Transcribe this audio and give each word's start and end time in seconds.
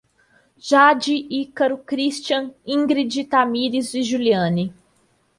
Jade, 0.57 1.13
Ícaro, 1.29 1.77
Christian, 1.85 2.55
Ingred, 2.65 3.23
Tamires 3.27 3.93
e 3.93 4.01
Juliane 4.01 4.73